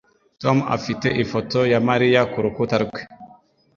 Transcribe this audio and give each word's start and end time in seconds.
Tom 0.41 0.57
afite 0.75 1.07
ifoto 1.23 1.59
ya 1.71 1.79
Mariya 1.87 2.21
kurukuta 2.31 2.75
rwe. 2.83 3.01